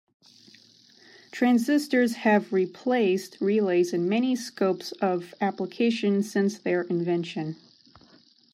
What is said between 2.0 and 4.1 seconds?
have replaced relays in